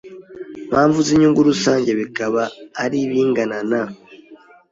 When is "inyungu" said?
1.13-1.47